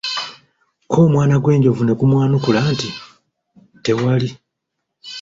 [0.91, 2.89] K'omwana gw'enjovu ne gumwanukula nti,
[3.83, 4.29] tewali!